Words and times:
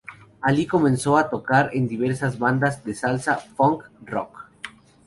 Alí 0.41 0.65
comenzó 0.65 1.15
a 1.15 1.29
tocar 1.29 1.69
en 1.73 1.87
diversas 1.87 2.39
bandas 2.39 2.83
de 2.83 2.95
salsa, 2.95 3.37
funk, 3.37 3.83
rock... 4.03 4.49